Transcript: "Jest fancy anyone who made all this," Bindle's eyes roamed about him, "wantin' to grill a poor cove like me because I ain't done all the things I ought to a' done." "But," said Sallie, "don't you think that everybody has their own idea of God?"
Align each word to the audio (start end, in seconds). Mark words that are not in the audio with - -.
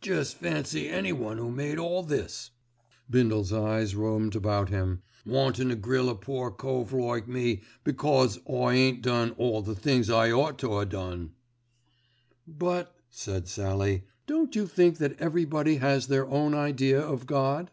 "Jest 0.00 0.38
fancy 0.38 0.88
anyone 0.88 1.38
who 1.38 1.52
made 1.52 1.78
all 1.78 2.02
this," 2.02 2.50
Bindle's 3.08 3.52
eyes 3.52 3.94
roamed 3.94 4.34
about 4.34 4.70
him, 4.70 5.02
"wantin' 5.24 5.68
to 5.68 5.76
grill 5.76 6.08
a 6.08 6.16
poor 6.16 6.50
cove 6.50 6.92
like 6.92 7.28
me 7.28 7.62
because 7.84 8.40
I 8.50 8.74
ain't 8.74 9.02
done 9.02 9.36
all 9.38 9.62
the 9.62 9.76
things 9.76 10.10
I 10.10 10.32
ought 10.32 10.58
to 10.58 10.78
a' 10.78 10.84
done." 10.84 11.30
"But," 12.44 12.92
said 13.08 13.46
Sallie, 13.46 14.02
"don't 14.26 14.56
you 14.56 14.66
think 14.66 14.98
that 14.98 15.14
everybody 15.20 15.76
has 15.76 16.08
their 16.08 16.26
own 16.26 16.54
idea 16.54 17.00
of 17.00 17.26
God?" 17.26 17.70